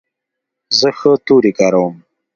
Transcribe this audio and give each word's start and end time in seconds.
زه 0.79 0.89
ښه 0.97 1.11
توري 1.25 1.51
کاروم. 1.59 1.95